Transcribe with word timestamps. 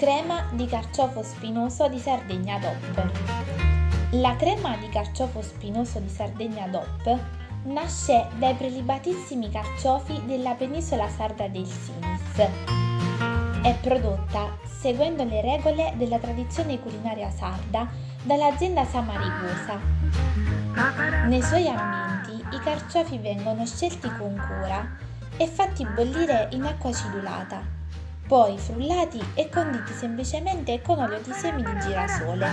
Crema 0.00 0.46
di 0.52 0.64
carciofo 0.64 1.22
spinoso 1.22 1.86
di 1.88 1.98
Sardegna 1.98 2.58
DOP. 2.58 3.10
La 4.12 4.34
crema 4.36 4.74
di 4.78 4.88
carciofo 4.88 5.42
spinoso 5.42 5.98
di 5.98 6.08
Sardegna 6.08 6.66
DOP 6.68 7.18
nasce 7.64 8.28
dai 8.38 8.54
prelibatissimi 8.54 9.50
carciofi 9.50 10.18
della 10.24 10.54
penisola 10.54 11.06
sarda 11.06 11.48
del 11.48 11.66
Sinis. 11.66 12.48
È 13.62 13.76
prodotta 13.82 14.56
seguendo 14.64 15.22
le 15.24 15.42
regole 15.42 15.92
della 15.96 16.18
tradizione 16.18 16.80
culinaria 16.80 17.28
sarda 17.28 17.86
dall'azienda 18.22 18.86
Samarigosa. 18.86 19.78
Nei 21.26 21.42
suoi 21.42 21.68
ambienti 21.68 22.42
i 22.56 22.60
carciofi 22.60 23.18
vengono 23.18 23.66
scelti 23.66 24.10
con 24.16 24.34
cura 24.34 24.96
e 25.36 25.46
fatti 25.46 25.84
bollire 25.84 26.48
in 26.52 26.64
acqua 26.64 26.88
acidulata, 26.88 27.79
poi 28.30 28.56
frullati 28.58 29.20
e 29.34 29.48
conditi 29.48 29.92
semplicemente 29.92 30.80
con 30.82 31.00
olio 31.00 31.20
di 31.20 31.32
semi 31.32 31.64
di 31.64 31.80
girasole. 31.80 32.48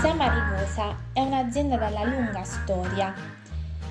Samarigosa 0.00 0.96
è 1.12 1.18
un'azienda 1.18 1.78
dalla 1.78 2.04
lunga 2.04 2.44
storia. 2.44 3.12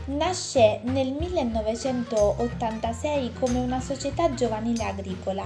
Nasce 0.05 0.80
nel 0.84 1.12
1986 1.12 3.34
come 3.38 3.59
una 3.59 3.82
società 3.82 4.34
giovanile 4.34 4.85
agricola 4.85 5.46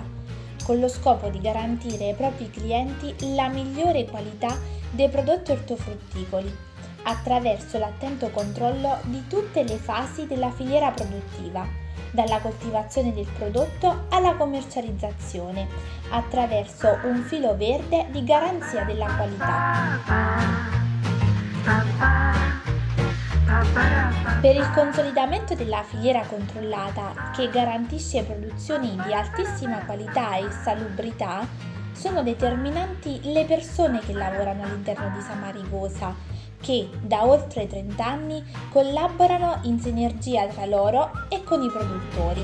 con 0.64 0.80
lo 0.80 0.90
scopo 0.90 1.30
di 1.30 1.42
garantire 1.42 2.10
ai 2.10 2.14
propri 2.14 2.52
clienti 2.52 3.16
la 3.34 3.48
migliore 3.48 4.06
qualità 4.06 4.56
dei 4.92 5.10
prodotti 5.10 5.54
ortofrutticoli 5.54 6.56
attraverso 7.02 7.80
l'attento 7.80 8.30
controllo 8.30 9.00
di 9.06 9.26
tutte 9.28 9.64
le 9.64 9.78
fasi 9.78 10.28
della 10.28 10.52
filiera 10.52 10.92
produttiva, 10.92 11.85
dalla 12.16 12.40
coltivazione 12.40 13.14
del 13.14 13.28
prodotto 13.38 14.06
alla 14.10 14.34
commercializzazione, 14.34 15.68
attraverso 16.10 16.98
un 17.04 17.22
filo 17.22 17.56
verde 17.56 18.08
di 18.10 18.24
garanzia 18.24 18.84
della 18.84 19.14
qualità. 19.16 20.00
Per 24.42 24.56
il 24.56 24.72
consolidamento 24.74 25.54
della 25.54 25.84
filiera 25.84 26.22
controllata, 26.26 27.32
che 27.36 27.50
garantisce 27.50 28.24
produzioni 28.24 29.00
di 29.06 29.14
altissima 29.14 29.86
qualità 29.86 30.36
e 30.38 30.50
salubrità, 30.52 31.46
sono 31.92 32.24
determinanti 32.24 33.20
le 33.32 33.46
persone 33.46 34.00
che 34.00 34.14
lavorano 34.14 34.64
all'interno 34.64 35.10
di 35.16 35.22
Samarigosa, 35.22 36.14
che 36.66 36.90
da 37.00 37.24
oltre 37.28 37.68
30 37.68 38.04
anni 38.04 38.44
collaborano 38.72 39.60
in 39.66 39.80
sinergia 39.80 40.48
tra 40.48 40.66
loro 40.66 41.12
e 41.30 41.44
con 41.44 41.62
i 41.62 41.70
produttori. 41.70 42.42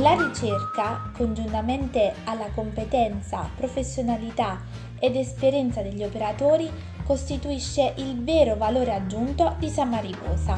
La 0.00 0.14
ricerca, 0.14 1.08
congiuntamente 1.16 2.14
alla 2.24 2.50
competenza, 2.52 3.48
professionalità 3.54 4.60
ed 4.98 5.14
esperienza 5.14 5.82
degli 5.82 6.02
operatori, 6.02 6.68
costituisce 7.04 7.94
il 7.98 8.20
vero 8.24 8.56
valore 8.56 8.92
aggiunto 8.92 9.54
di 9.56 9.68
Samaricosa. 9.68 10.56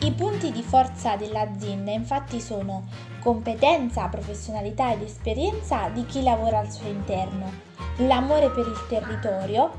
I 0.00 0.12
punti 0.12 0.52
di 0.52 0.62
forza 0.62 1.16
dell'azienda 1.16 1.90
infatti 1.90 2.40
sono 2.40 3.10
competenza, 3.22 4.08
professionalità 4.08 4.92
ed 4.92 5.02
esperienza 5.02 5.88
di 5.88 6.04
chi 6.06 6.22
lavora 6.22 6.58
al 6.58 6.70
suo 6.70 6.88
interno, 6.88 7.50
l'amore 7.98 8.50
per 8.50 8.66
il 8.66 8.86
territorio, 8.88 9.70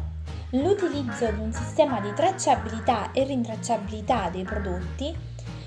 l'utilizzo 0.52 1.30
di 1.30 1.40
un 1.40 1.52
sistema 1.52 2.00
di 2.00 2.14
tracciabilità 2.14 3.12
e 3.12 3.26
rintracciabilità 3.26 4.30
dei 4.30 4.44
prodotti, 4.44 5.14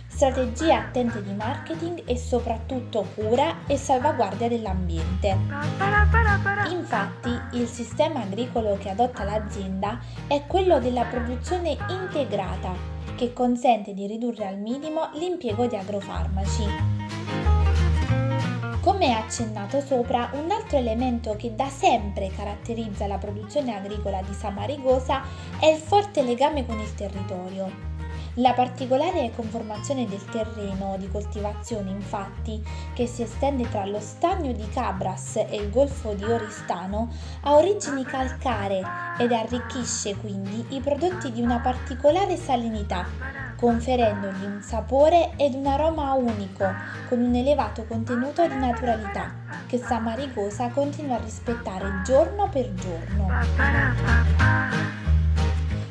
strategie 0.06 0.72
attente 0.72 1.22
di 1.22 1.34
marketing 1.34 2.02
e 2.06 2.16
soprattutto 2.16 3.06
cura 3.14 3.66
e 3.66 3.76
salvaguardia 3.76 4.48
dell'ambiente. 4.48 5.36
Infatti 6.70 7.38
il 7.52 7.66
sistema 7.66 8.22
agricolo 8.22 8.78
che 8.78 8.88
adotta 8.88 9.24
l'azienda 9.24 10.00
è 10.26 10.46
quello 10.46 10.78
della 10.78 11.04
produzione 11.04 11.76
integrata, 11.90 12.72
che 13.16 13.34
consente 13.34 13.92
di 13.92 14.06
ridurre 14.06 14.46
al 14.46 14.58
minimo 14.58 15.10
l'impiego 15.14 15.66
di 15.66 15.76
agrofarmaci. 15.76 16.95
Come 19.06 19.18
accennato 19.18 19.80
sopra, 19.82 20.30
un 20.32 20.50
altro 20.50 20.78
elemento 20.78 21.36
che 21.36 21.54
da 21.54 21.68
sempre 21.68 22.28
caratterizza 22.34 23.06
la 23.06 23.18
produzione 23.18 23.72
agricola 23.72 24.20
di 24.20 24.34
Samarigosa 24.34 25.22
è 25.60 25.66
il 25.66 25.78
forte 25.78 26.22
legame 26.22 26.66
con 26.66 26.80
il 26.80 26.92
territorio. 26.92 27.70
La 28.38 28.52
particolare 28.52 29.30
conformazione 29.32 30.06
del 30.06 30.24
terreno 30.24 30.96
di 30.98 31.08
coltivazione, 31.08 31.90
infatti, 31.90 32.60
che 32.94 33.06
si 33.06 33.22
estende 33.22 33.68
tra 33.68 33.86
lo 33.86 34.00
stagno 34.00 34.50
di 34.50 34.68
Cabras 34.70 35.36
e 35.36 35.54
il 35.54 35.70
golfo 35.70 36.14
di 36.14 36.24
Oristano, 36.24 37.08
ha 37.42 37.54
origini 37.54 38.02
calcaree 38.02 38.82
ed 39.20 39.30
arricchisce 39.30 40.16
quindi 40.16 40.66
i 40.70 40.80
prodotti 40.80 41.30
di 41.30 41.40
una 41.40 41.60
particolare 41.60 42.36
salinità, 42.36 43.06
conferendogli 43.56 44.44
un 44.44 44.60
sapore 44.62 45.32
ed 45.36 45.54
un 45.54 45.66
aroma 45.66 46.12
unico, 46.12 46.64
con 47.08 47.20
un 47.20 47.34
elevato 47.34 47.84
contenuto 47.84 48.46
di 48.46 48.56
naturalità, 48.56 49.34
che 49.66 49.78
Samarigosa 49.78 50.68
continua 50.68 51.16
a 51.16 51.22
rispettare 51.22 52.02
giorno 52.04 52.48
per 52.48 52.72
giorno. 52.74 53.28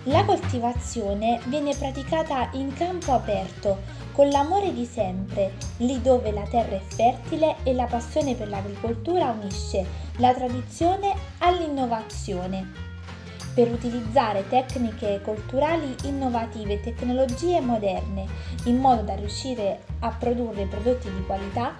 La 0.03 0.23
coltivazione 0.23 1.41
viene 1.45 1.75
praticata 1.75 2.49
in 2.51 2.71
campo 2.73 3.13
aperto, 3.13 3.81
con 4.11 4.29
l'amore 4.29 4.71
di 4.71 4.85
sempre, 4.85 5.53
lì 5.77 5.99
dove 5.99 6.31
la 6.31 6.43
terra 6.43 6.75
è 6.75 6.81
fertile 6.81 7.55
e 7.63 7.73
la 7.73 7.85
passione 7.85 8.35
per 8.35 8.47
l'agricoltura 8.47 9.31
unisce 9.31 9.85
la 10.17 10.33
tradizione 10.33 11.13
all'innovazione. 11.39 12.84
Per 13.55 13.71
utilizzare 13.71 14.45
tecniche 14.49 15.21
culturali 15.23 15.95
innovative 16.03 16.73
e 16.73 16.81
tecnologie 16.81 17.61
moderne, 17.61 18.25
in 18.65 18.75
modo 18.75 19.03
da 19.03 19.15
riuscire 19.15 19.79
a 19.99 20.09
produrre 20.09 20.65
prodotti 20.65 21.09
di 21.09 21.23
qualità 21.25 21.73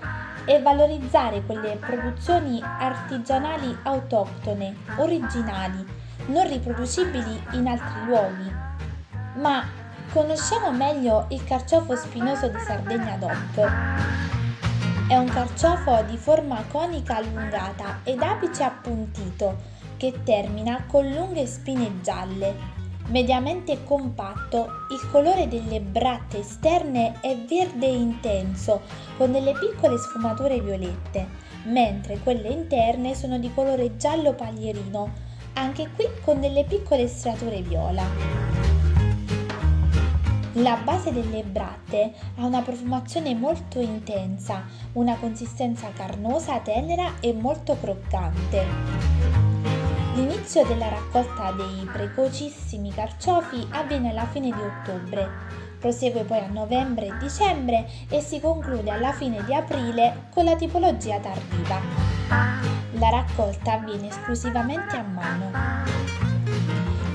e 0.46 0.62
valorizzare 0.62 1.44
quelle 1.44 1.76
produzioni 1.76 2.62
artigianali 2.64 3.78
autoctone, 3.84 4.74
originali, 5.00 5.86
non 6.28 6.48
riproducibili 6.48 7.44
in 7.52 7.68
altri 7.68 8.06
luoghi. 8.06 8.50
Ma 9.42 9.68
conosciamo 10.14 10.72
meglio 10.72 11.26
il 11.32 11.44
carciofo 11.44 11.98
spinoso 11.98 12.48
di 12.48 12.60
Sardegna 12.66 13.18
DOP. 13.18 13.70
È 15.10 15.18
un 15.18 15.28
carciofo 15.28 16.04
di 16.08 16.16
forma 16.16 16.64
conica 16.72 17.18
allungata 17.18 18.00
ed 18.06 18.22
apice 18.22 18.64
appuntito 18.64 19.75
che 19.98 20.24
termina 20.24 20.86
con 20.88 21.10
lunghe 21.10 21.46
spine 21.46 22.02
gialle. 22.02 22.74
Mediamente 23.08 23.84
compatto, 23.84 24.68
il 24.90 25.10
colore 25.12 25.48
delle 25.48 25.80
bratte 25.80 26.40
esterne 26.40 27.20
è 27.22 27.38
verde 27.38 27.86
intenso 27.86 28.82
con 29.18 29.32
delle 29.32 29.54
piccole 29.54 29.98
sfumature 29.98 30.60
violette, 30.60 31.28
mentre 31.66 32.18
quelle 32.20 32.50
interne 32.50 33.14
sono 33.14 33.38
di 33.38 33.52
colore 33.54 33.96
giallo 33.98 34.34
paglierino 34.34 35.34
anche 35.54 35.90
qui 35.96 36.06
con 36.24 36.40
delle 36.40 36.64
piccole 36.64 37.08
striature 37.08 37.62
viola. 37.62 38.04
La 40.60 40.78
base 40.78 41.12
delle 41.12 41.44
bratte 41.44 42.14
ha 42.38 42.46
una 42.46 42.62
profumazione 42.62 43.36
molto 43.36 43.80
intensa, 43.80 44.64
una 44.94 45.18
consistenza 45.18 45.90
carnosa, 45.94 46.60
tenera 46.60 47.20
e 47.20 47.34
molto 47.34 47.78
croccante. 47.78 49.55
L'inizio 50.16 50.64
della 50.66 50.88
raccolta 50.88 51.52
dei 51.52 51.86
precocissimi 51.92 52.90
carciofi 52.94 53.68
avviene 53.72 54.12
alla 54.12 54.26
fine 54.26 54.50
di 54.50 54.62
ottobre, 54.62 55.30
prosegue 55.78 56.24
poi 56.24 56.40
a 56.40 56.48
novembre 56.48 57.08
e 57.08 57.18
dicembre 57.18 57.86
e 58.08 58.22
si 58.22 58.40
conclude 58.40 58.92
alla 58.92 59.12
fine 59.12 59.44
di 59.44 59.54
aprile 59.54 60.28
con 60.34 60.46
la 60.46 60.56
tipologia 60.56 61.20
tardiva. 61.20 61.82
La 62.92 63.10
raccolta 63.10 63.74
avviene 63.74 64.08
esclusivamente 64.08 64.96
a 64.96 65.04
mano. 65.04 65.52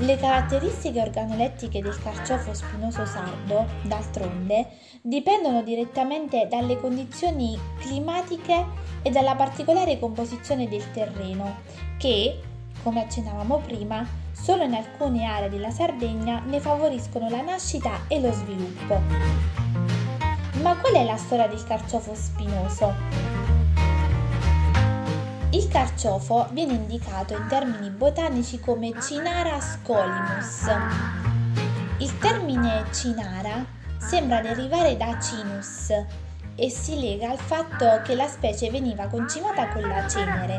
Le 0.01 0.17
caratteristiche 0.19 1.01
organolettiche 1.01 1.81
del 1.81 1.99
carciofo 2.03 2.53
spinoso 2.53 3.07
sardo, 3.07 3.67
d'altronde, 3.83 4.67
dipendono 5.01 5.63
direttamente 5.63 6.49
dalle 6.51 6.79
condizioni 6.79 7.59
climatiche 7.79 8.67
e 9.01 9.11
dalla 9.11 9.35
particolare 9.37 9.99
composizione 9.99 10.69
del 10.69 10.91
terreno, 10.91 11.61
che, 11.99 12.41
come 12.83 13.03
accennavamo 13.03 13.59
prima, 13.59 14.07
solo 14.33 14.65
in 14.65 14.75
alcune 14.75 15.25
aree 15.25 15.49
della 15.49 15.71
Sardegna 15.71 16.41
ne 16.45 16.61
favoriscono 16.61 17.29
la 17.29 17.43
nascita 17.43 18.01
e 18.09 18.21
lo 18.21 18.33
sviluppo. 18.33 19.01
Ma 20.63 20.77
qual 20.77 20.95
è 20.95 21.05
la 21.05 21.17
storia 21.17 21.47
del 21.47 21.65
carciofo 21.65 22.15
spinoso? 22.15 22.93
Il 25.51 25.69
carciofo 25.69 26.49
viene 26.53 26.75
indicato 26.75 27.35
in 27.35 27.47
termini 27.49 27.91
botanici 27.91 28.61
come 28.61 28.93
Cinara 29.01 29.61
scolimus. 29.61 30.67
Il 31.99 32.19
termine 32.19 32.85
cinara 32.93 33.65
sembra 33.99 34.41
derivare 34.41 34.97
da 34.97 35.19
cinus 35.19 35.93
e 36.61 36.69
si 36.69 37.01
lega 37.01 37.31
al 37.31 37.39
fatto 37.39 38.03
che 38.05 38.15
la 38.15 38.29
specie 38.29 38.71
veniva 38.71 39.07
concimata 39.07 39.69
con 39.69 39.81
la 39.81 40.07
cenere, 40.07 40.59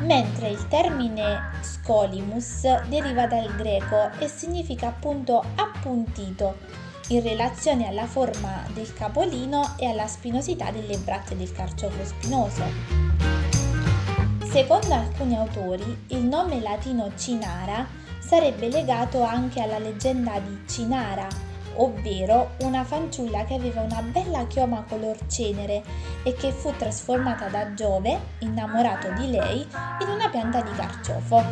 mentre 0.00 0.48
il 0.48 0.66
termine 0.66 1.38
scolimus 1.60 2.86
deriva 2.88 3.28
dal 3.28 3.54
greco 3.54 4.10
e 4.18 4.26
significa 4.26 4.88
appunto 4.88 5.44
appuntito 5.54 6.56
in 7.10 7.22
relazione 7.22 7.86
alla 7.86 8.06
forma 8.06 8.64
del 8.74 8.92
capolino 8.92 9.74
e 9.78 9.86
alla 9.86 10.08
spinosità 10.08 10.72
delle 10.72 10.96
bratte 10.98 11.36
del 11.36 11.52
carciofo 11.52 12.04
spinoso. 12.04 12.64
Secondo 14.50 14.92
alcuni 14.92 15.36
autori, 15.36 16.04
il 16.08 16.24
nome 16.24 16.60
latino 16.60 17.12
Cinara 17.16 17.86
sarebbe 18.18 18.68
legato 18.68 19.22
anche 19.22 19.60
alla 19.60 19.78
leggenda 19.78 20.40
di 20.40 20.62
Cinara, 20.66 21.28
ovvero 21.76 22.50
una 22.60 22.84
fanciulla 22.84 23.44
che 23.44 23.54
aveva 23.54 23.80
una 23.82 24.02
bella 24.02 24.46
chioma 24.46 24.84
color 24.88 25.16
cenere 25.26 25.82
e 26.24 26.34
che 26.34 26.52
fu 26.52 26.72
trasformata 26.76 27.48
da 27.48 27.74
Giove, 27.74 28.18
innamorato 28.40 29.10
di 29.12 29.30
lei, 29.30 29.66
in 30.00 30.08
una 30.08 30.28
pianta 30.28 30.60
di 30.60 30.70
carciofo. 30.72 31.44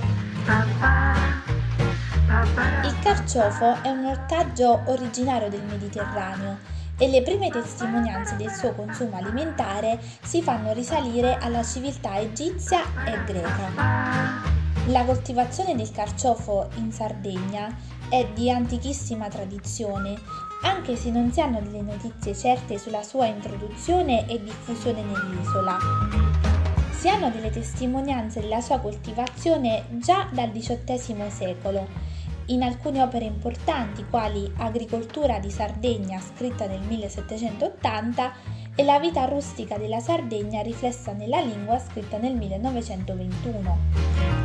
Il 2.85 2.99
carciofo 3.03 3.83
è 3.83 3.89
un 3.91 4.05
ortaggio 4.05 4.83
originario 4.87 5.49
del 5.49 5.63
Mediterraneo 5.63 6.59
e 6.99 7.09
le 7.09 7.23
prime 7.23 7.49
testimonianze 7.49 8.37
del 8.37 8.51
suo 8.51 8.75
consumo 8.75 9.17
alimentare 9.17 10.01
si 10.23 10.43
fanno 10.43 10.73
risalire 10.73 11.39
alla 11.41 11.63
civiltà 11.63 12.19
egizia 12.19 12.83
e 13.07 13.25
greca. 13.25 14.57
La 14.87 15.05
coltivazione 15.05 15.77
del 15.77 15.91
carciofo 15.91 16.71
in 16.77 16.91
Sardegna 16.91 17.75
è 18.09 18.27
di 18.35 18.51
antichissima 18.51 19.29
tradizione, 19.29 20.17
anche 20.63 20.97
se 20.97 21.11
non 21.11 21.33
si 21.33 21.41
hanno 21.41 21.61
delle 21.61 21.83
notizie 21.83 22.35
certe 22.35 22.79
sulla 22.79 23.03
sua 23.03 23.27
introduzione 23.27 24.29
e 24.29 24.43
diffusione 24.43 25.03
nell'isola. 25.03 25.79
Si 26.91 27.09
hanno 27.09 27.31
delle 27.31 27.51
testimonianze 27.51 28.41
della 28.41 28.61
sua 28.61 28.79
coltivazione 28.79 29.85
già 29.91 30.29
dal 30.33 30.51
XVIII 30.51 31.31
secolo, 31.31 31.87
in 32.47 32.63
alcune 32.63 33.03
opere 33.03 33.27
importanti 33.27 34.05
quali 34.09 34.51
Agricoltura 34.57 35.39
di 35.39 35.51
Sardegna 35.51 36.19
scritta 36.19 36.67
nel 36.67 36.81
1780 36.81 38.33
e 38.75 38.85
La 38.85 38.99
vita 38.99 39.27
rustica 39.27 39.77
della 39.77 40.01
Sardegna 40.01 40.63
riflessa 40.63 41.13
nella 41.13 41.41
lingua 41.41 41.79
scritta 41.79 42.17
nel 42.17 42.35
1921. 42.35 44.38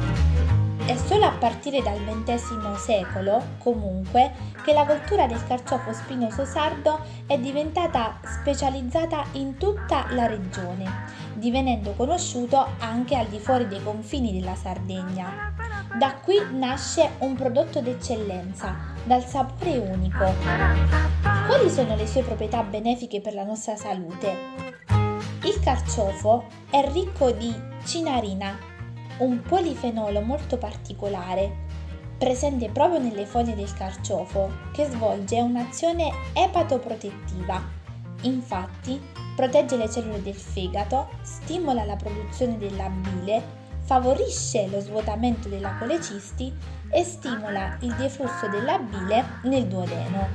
È 0.86 0.98
solo 0.98 1.26
a 1.26 1.32
partire 1.32 1.82
dal 1.82 1.98
XX 1.98 2.76
secolo, 2.76 3.42
comunque, 3.60 4.34
che 4.66 4.74
la 4.74 4.86
coltura 4.86 5.28
del 5.28 5.42
carciofo 5.48 5.94
spinoso 5.94 6.44
sardo 6.44 7.00
è 7.26 7.38
diventata 7.38 8.20
specializzata 8.22 9.24
in 9.34 9.56
tutta 9.56 10.08
la 10.10 10.28
regione, 10.28 11.06
divenendo 11.36 11.94
conosciuto 11.94 12.68
anche 12.80 13.16
al 13.16 13.28
di 13.28 13.40
fuori 13.40 13.66
dei 13.70 13.82
confini 13.82 14.38
della 14.38 14.56
Sardegna. 14.56 15.54
Da 15.98 16.16
qui 16.16 16.36
nasce 16.52 17.12
un 17.20 17.36
prodotto 17.36 17.80
d'eccellenza, 17.80 18.76
dal 19.06 19.24
sapore 19.24 19.78
unico. 19.78 20.34
Quali 21.48 21.70
sono 21.70 21.96
le 21.96 22.08
sue 22.08 22.24
proprietà 22.24 22.62
benefiche 22.62 23.22
per 23.22 23.34
la 23.34 23.46
nostra 23.46 23.78
salute? 23.78 24.36
Il 25.46 25.60
carciofo 25.64 26.44
è 26.70 26.86
ricco 26.92 27.32
di 27.32 27.54
cinarina, 27.86 28.72
un 29.18 29.42
polifenolo 29.42 30.22
molto 30.22 30.58
particolare, 30.58 31.66
presente 32.18 32.70
proprio 32.70 33.00
nelle 33.00 33.26
foglie 33.26 33.56
del 33.56 33.74
carciofo, 33.74 34.52
che 34.72 34.86
svolge 34.86 35.40
un'azione 35.42 36.12
epatoprotettiva. 36.34 37.62
Infatti, 38.22 39.02
protegge 39.36 39.76
le 39.76 39.90
cellule 39.90 40.22
del 40.22 40.36
fegato, 40.36 41.10
stimola 41.22 41.84
la 41.84 41.96
produzione 41.96 42.58
della 42.58 42.90
bile, 42.90 43.62
favorisce 43.82 44.68
lo 44.68 44.80
svuotamento 44.80 45.50
della 45.50 45.76
colecisti 45.78 46.54
e 46.90 47.04
stimola 47.04 47.78
il 47.82 47.94
deflusso 47.96 48.48
della 48.48 48.78
bile 48.80 49.26
nel 49.44 49.66
duodeno. 49.68 50.28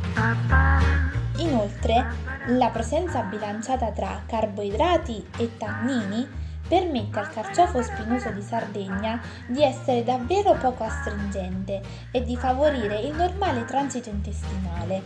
Inoltre, 1.39 2.07
la 2.49 2.69
presenza 2.71 3.23
bilanciata 3.23 3.91
tra 3.93 4.23
carboidrati 4.27 5.25
e 5.39 5.57
tannini 5.57 6.47
permette 6.69 7.19
al 7.19 7.31
carciofo 7.31 7.83
spinoso 7.83 8.31
di 8.31 8.43
Sardegna 8.43 9.21
di 9.47 9.63
essere 9.63 10.05
davvero 10.05 10.55
poco 10.55 10.85
astringente 10.85 11.81
e 12.13 12.23
di 12.23 12.37
favorire 12.37 13.01
il 13.01 13.15
normale 13.15 13.65
transito 13.65 14.11
intestinale. 14.11 15.03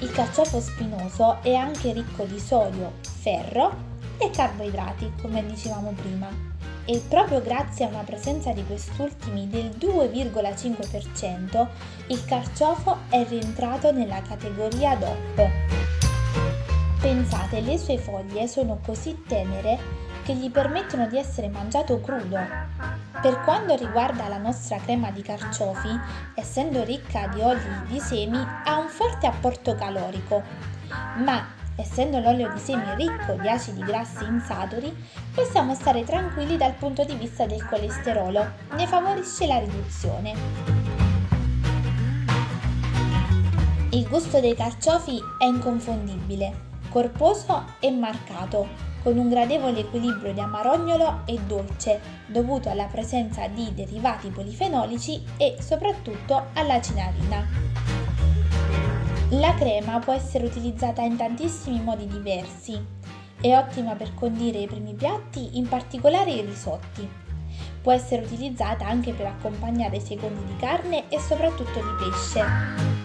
Il 0.00 0.12
carciofo 0.12 0.60
spinoso 0.60 1.42
è 1.42 1.54
anche 1.54 1.92
ricco 1.92 2.24
di 2.24 2.38
sodio, 2.38 2.92
ferro 3.00 3.92
e 4.18 4.30
carboidrati, 4.30 5.12
come 5.20 5.44
dicevamo 5.46 5.92
prima, 5.92 6.28
e 6.84 7.02
proprio 7.08 7.40
grazie 7.40 7.86
a 7.86 7.88
una 7.88 8.02
presenza 8.02 8.52
di 8.52 8.64
quest'ultimi 8.66 9.48
del 9.48 9.70
2,5% 9.78 11.66
il 12.08 12.24
carciofo 12.26 12.98
è 13.08 13.24
rientrato 13.26 13.90
nella 13.92 14.20
categoria 14.20 14.94
DOP. 14.94 15.48
Pensate, 17.00 17.60
le 17.60 17.78
sue 17.78 17.98
foglie 17.98 18.46
sono 18.46 18.78
così 18.84 19.22
tenere 19.26 19.78
che 20.24 20.34
gli 20.34 20.50
permettono 20.50 21.06
di 21.06 21.18
essere 21.18 21.48
mangiato 21.48 22.00
crudo. 22.00 22.38
Per 23.20 23.40
quanto 23.42 23.76
riguarda 23.76 24.26
la 24.26 24.38
nostra 24.38 24.78
crema 24.78 25.10
di 25.10 25.22
carciofi, 25.22 25.88
essendo 26.34 26.82
ricca 26.82 27.28
di 27.28 27.40
oli 27.40 27.60
di 27.86 28.00
semi, 28.00 28.38
ha 28.64 28.78
un 28.78 28.88
forte 28.88 29.26
apporto 29.26 29.74
calorico, 29.74 30.42
ma 31.24 31.46
essendo 31.76 32.20
l'olio 32.20 32.50
di 32.52 32.58
semi 32.58 32.94
ricco 32.96 33.34
di 33.34 33.48
acidi 33.48 33.82
grassi 33.82 34.24
insaturi, 34.24 34.94
possiamo 35.34 35.74
stare 35.74 36.04
tranquilli 36.04 36.56
dal 36.56 36.72
punto 36.72 37.04
di 37.04 37.14
vista 37.14 37.44
del 37.46 37.64
colesterolo, 37.66 38.46
ne 38.76 38.86
favorisce 38.86 39.46
la 39.46 39.58
riduzione. 39.58 40.32
Il 43.90 44.08
gusto 44.08 44.40
dei 44.40 44.54
carciofi 44.54 45.20
è 45.38 45.44
inconfondibile, 45.44 46.72
corposo 46.88 47.64
e 47.78 47.90
marcato, 47.90 48.93
con 49.04 49.18
un 49.18 49.28
gradevole 49.28 49.80
equilibrio 49.80 50.32
di 50.32 50.40
amarognolo 50.40 51.20
e 51.26 51.38
dolce 51.46 52.00
dovuto 52.26 52.70
alla 52.70 52.86
presenza 52.86 53.46
di 53.48 53.72
derivati 53.74 54.30
polifenolici 54.30 55.22
e 55.36 55.56
soprattutto 55.60 56.46
alla 56.54 56.80
cinarina. 56.80 57.46
La 59.28 59.54
crema 59.54 59.98
può 59.98 60.14
essere 60.14 60.46
utilizzata 60.46 61.02
in 61.02 61.16
tantissimi 61.16 61.82
modi 61.82 62.06
diversi. 62.06 62.82
È 63.38 63.54
ottima 63.54 63.94
per 63.94 64.14
condire 64.14 64.60
i 64.60 64.66
primi 64.66 64.94
piatti, 64.94 65.58
in 65.58 65.68
particolare 65.68 66.30
i 66.30 66.40
risotti. 66.40 67.06
Può 67.82 67.92
essere 67.92 68.22
utilizzata 68.22 68.86
anche 68.86 69.12
per 69.12 69.26
accompagnare 69.26 69.98
i 69.98 70.00
secondi 70.00 70.42
di 70.46 70.56
carne 70.56 71.10
e 71.10 71.20
soprattutto 71.20 71.78
di 71.78 72.04
pesce 72.10 73.03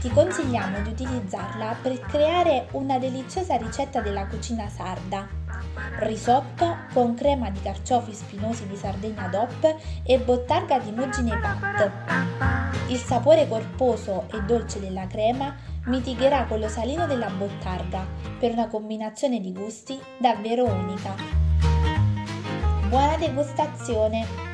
ti 0.00 0.10
consigliamo 0.10 0.80
di 0.80 0.90
utilizzarla 0.90 1.76
per 1.82 2.00
creare 2.00 2.68
una 2.72 2.98
deliziosa 2.98 3.56
ricetta 3.56 4.00
della 4.00 4.26
cucina 4.26 4.68
sarda. 4.68 5.26
Risotto 5.98 6.76
con 6.92 7.14
crema 7.14 7.50
di 7.50 7.60
carciofi 7.60 8.12
spinosi 8.12 8.66
di 8.66 8.76
Sardegna 8.76 9.26
DOP 9.26 9.76
e 10.04 10.18
bottarga 10.18 10.78
di 10.78 10.92
muggine 10.92 11.38
pat. 11.38 11.90
Il 12.88 12.98
sapore 12.98 13.48
corposo 13.48 14.28
e 14.32 14.40
dolce 14.42 14.80
della 14.80 15.06
crema 15.06 15.54
mitigherà 15.86 16.44
quello 16.44 16.68
salino 16.68 17.06
della 17.06 17.28
bottarga 17.28 18.06
per 18.38 18.52
una 18.52 18.68
combinazione 18.68 19.40
di 19.40 19.52
gusti 19.52 19.98
davvero 20.18 20.64
unica. 20.64 21.14
Buona 22.88 23.16
degustazione! 23.16 24.47